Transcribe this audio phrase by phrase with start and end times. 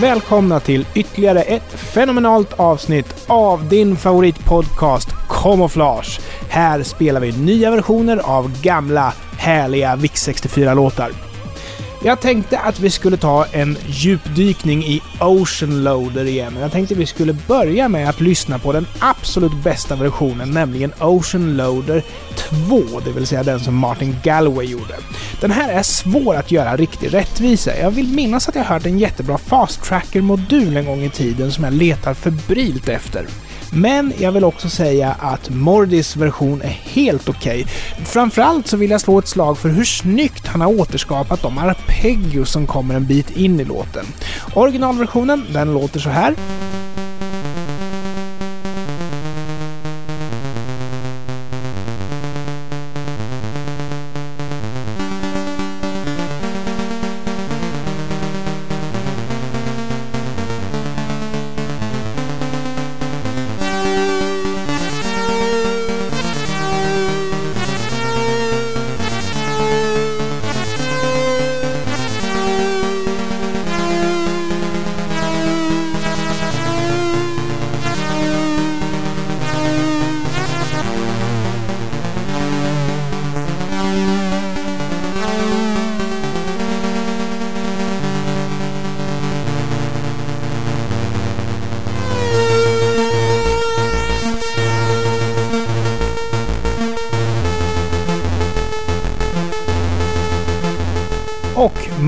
[0.00, 6.20] välkomna till ytterligare ett fenomenalt avsnitt av din favoritpodcast Camouflage.
[6.48, 11.10] Här spelar vi nya versioner av gamla härliga VIX64-låtar.
[12.04, 16.56] Jag tänkte att vi skulle ta en djupdykning i Ocean Loader igen.
[16.60, 21.56] Jag tänkte vi skulle börja med att lyssna på den absolut bästa versionen, nämligen Ocean
[21.56, 22.02] Loader
[22.68, 24.94] 2, det vill säga den som Martin Galway gjorde.
[25.40, 27.78] Den här är svår att göra riktig rättvisa.
[27.78, 31.64] Jag vill minnas att jag hört en jättebra Fast Tracker-modul en gång i tiden som
[31.64, 33.26] jag letar febrilt efter.
[33.72, 37.62] Men jag vill också säga att Mordis version är helt okej.
[37.62, 38.04] Okay.
[38.04, 42.50] Framförallt så vill jag slå ett slag för hur snyggt han har återskapat de arpeggios
[42.50, 44.06] som kommer en bit in i låten.
[44.54, 46.34] Originalversionen, den låter så här.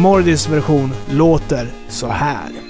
[0.00, 2.69] Mordis version låter så här.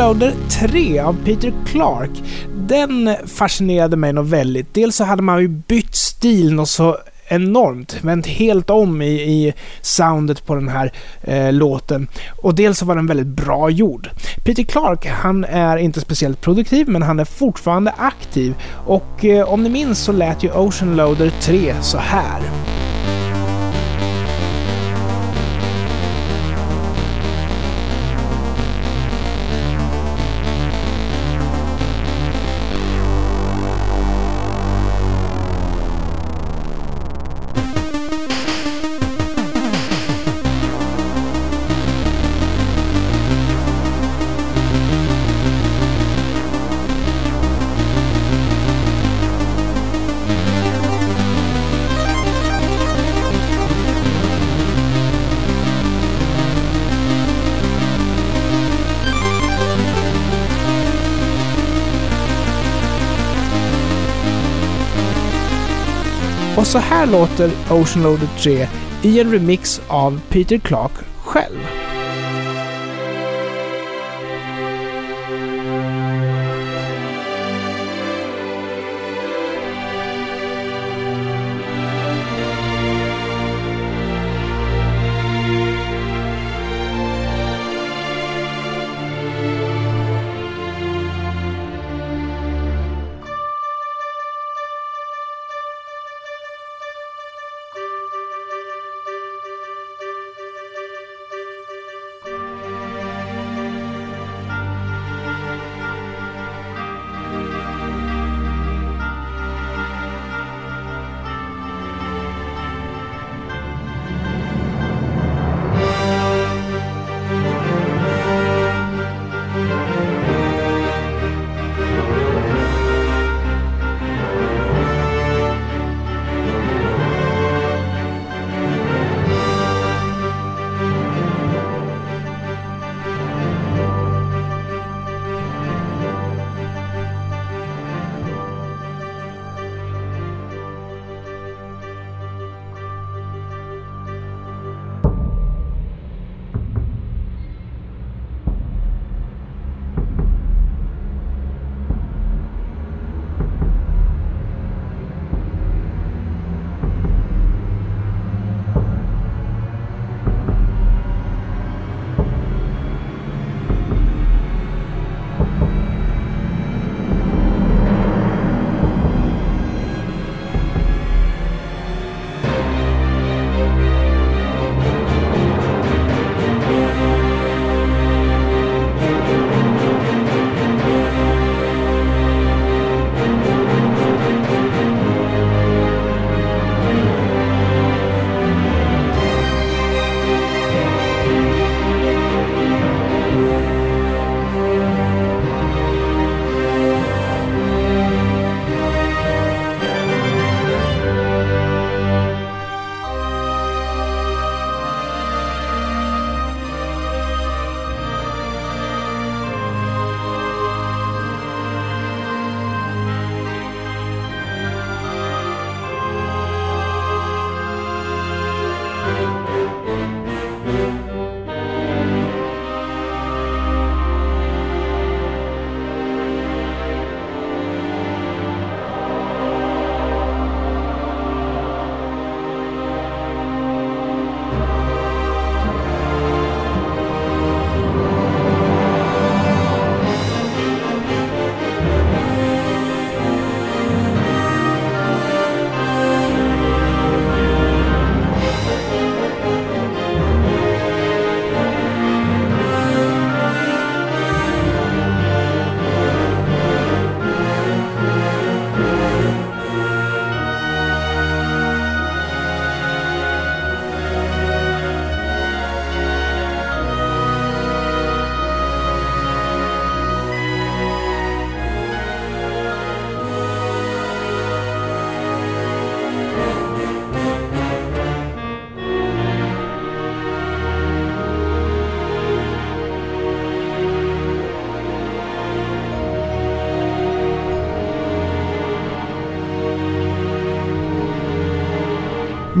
[0.00, 2.10] Loader 3 av Peter Clark,
[2.56, 4.74] den fascinerade mig nog väldigt.
[4.74, 6.98] Dels så hade man ju bytt stil något så
[7.28, 10.92] enormt, vänt helt om i, i soundet på den här
[11.22, 12.08] eh, låten.
[12.42, 14.10] Och dels så var den väldigt bra gjord.
[14.44, 18.54] Peter Clark, han är inte speciellt produktiv, men han är fortfarande aktiv.
[18.86, 22.40] Och eh, om ni minns så lät ju Ocean Loader 3 så här.
[66.70, 68.68] Så här låter Ocean Loader 3
[69.02, 70.92] i en remix av Peter Clark
[71.24, 71.79] själv.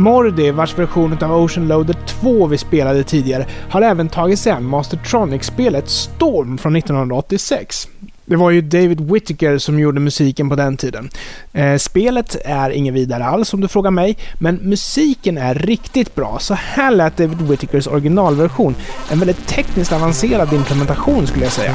[0.00, 4.64] Mordi, vars version av Ocean Loader 2 vi spelade tidigare, har även tagit sig an
[4.64, 7.88] Mastertronic-spelet Storm från 1986.
[8.24, 11.10] Det var ju David Whittaker som gjorde musiken på den tiden.
[11.52, 16.38] Eh, spelet är inget vidare alls om du frågar mig, men musiken är riktigt bra.
[16.40, 18.74] Så här lät David Whittakers originalversion.
[19.10, 21.74] En väldigt tekniskt avancerad implementation skulle jag säga.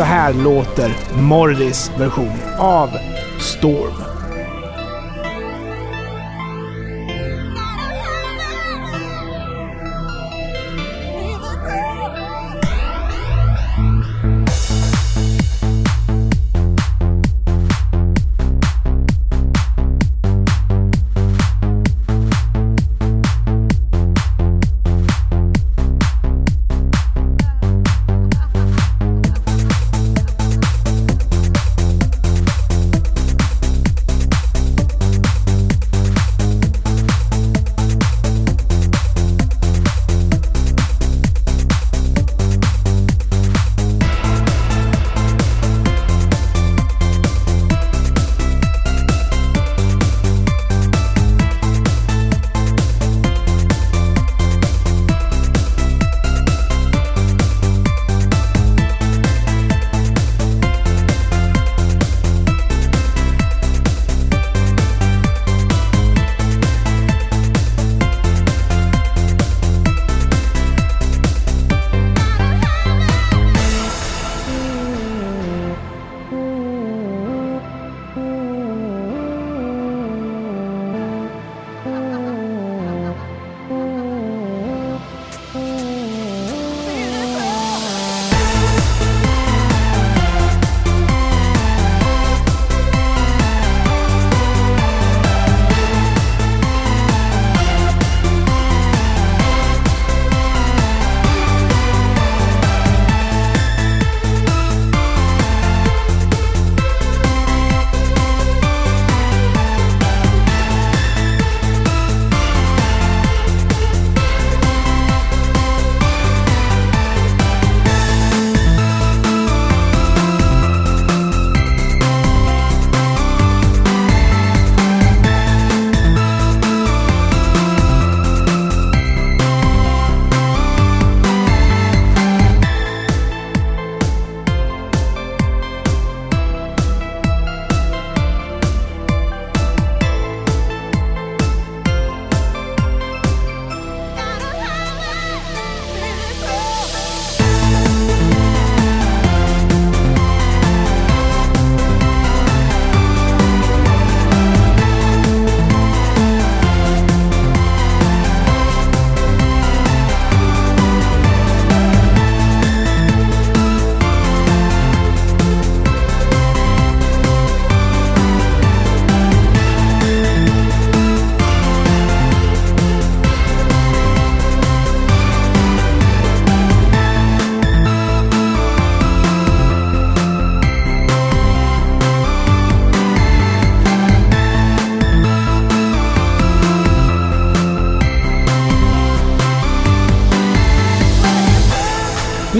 [0.00, 0.90] Så här låter
[1.22, 2.90] Morris version av
[3.38, 4.09] Storm.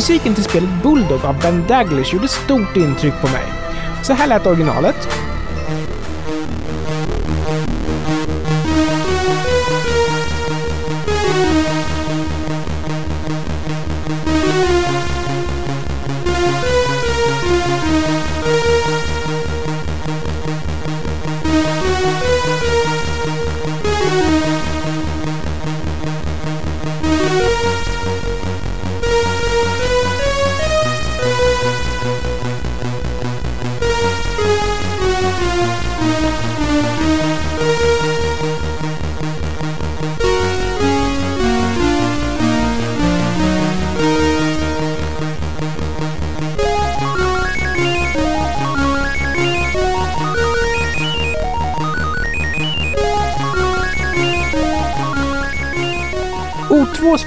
[0.01, 3.45] Musiken till spelet Bulldog av Ben Daglish gjorde stort intryck på mig.
[4.03, 5.30] Så här lät originalet.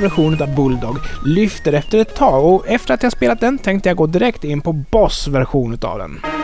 [0.03, 3.97] Version av Bulldog lyfter efter ett tag och efter att jag spelat den tänkte jag
[3.97, 6.42] gå direkt in på Boss version av den.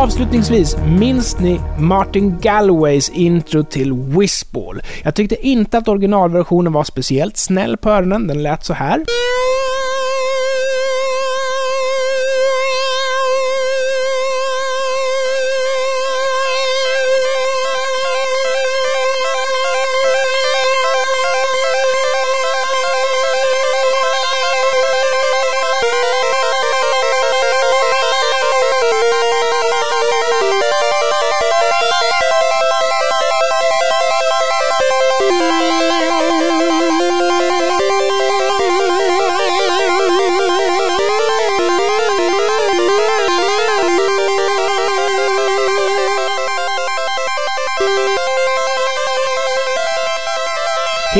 [0.00, 4.82] Avslutningsvis, minns ni Martin Galways intro till Whistball?
[5.02, 8.26] Jag tyckte inte att originalversionen var speciellt snäll på öronen.
[8.26, 9.04] Den lät så här.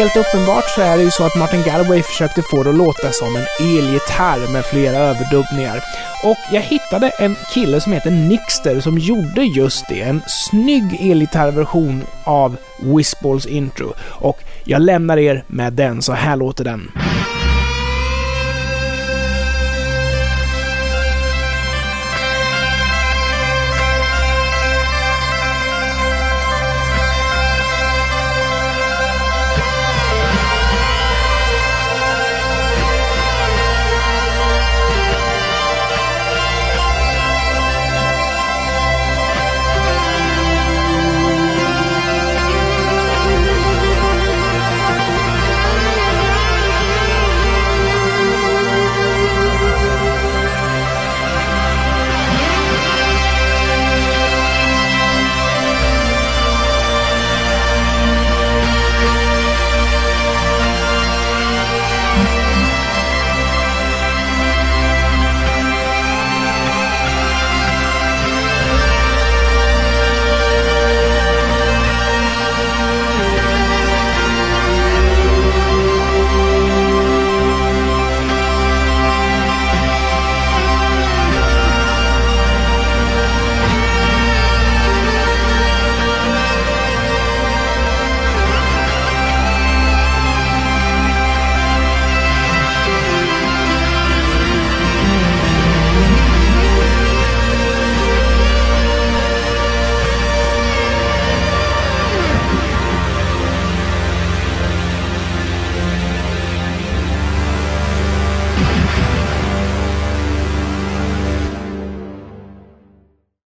[0.01, 3.13] Helt uppenbart så är det ju så att Martin Galway försökte få det att låta
[3.13, 5.81] som en elgitarr med flera överdubbningar.
[6.25, 10.01] Och jag hittade en kille som heter Nixter som gjorde just det.
[10.01, 13.93] En snygg elgitarrversion av Whistballs intro.
[14.01, 16.91] Och jag lämnar er med den, så här låter den.